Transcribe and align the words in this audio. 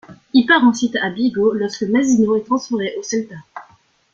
Il 0.33 0.47
part 0.47 0.63
ensuite 0.63 0.95
à 0.95 1.11
Vigo 1.11 1.53
lorsque 1.53 1.83
Mazinho 1.83 2.35
est 2.35 2.41
transféré 2.41 2.95
au 2.97 3.03
Celta. 3.03 3.35